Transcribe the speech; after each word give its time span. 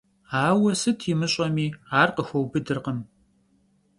Aue 0.45 0.71
sıt 0.81 0.99
yimış'emi, 1.07 1.67
ar 1.99 2.09
khıxueubıdırkhım. 2.15 2.99